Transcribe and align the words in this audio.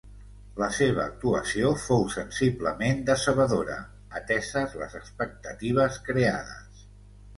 La 0.61 0.69
seva 0.77 1.01
actuació 1.03 1.67
fou 1.83 2.07
sensiblement 2.15 3.03
decebedora, 3.11 3.77
ateses 4.21 4.75
les 4.83 4.97
expectatives 5.01 6.01
creades. 6.09 6.87